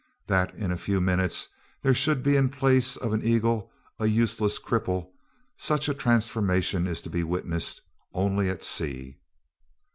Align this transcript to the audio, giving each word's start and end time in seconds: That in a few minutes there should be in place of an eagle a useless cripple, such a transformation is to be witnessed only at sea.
That 0.25 0.55
in 0.55 0.71
a 0.71 0.77
few 0.77 0.99
minutes 0.99 1.47
there 1.83 1.93
should 1.93 2.23
be 2.23 2.35
in 2.35 2.49
place 2.49 2.97
of 2.97 3.13
an 3.13 3.21
eagle 3.23 3.71
a 3.99 4.07
useless 4.07 4.57
cripple, 4.57 5.11
such 5.57 5.87
a 5.87 5.93
transformation 5.93 6.87
is 6.87 7.03
to 7.03 7.09
be 7.11 7.23
witnessed 7.23 7.81
only 8.11 8.49
at 8.49 8.63
sea. 8.63 9.19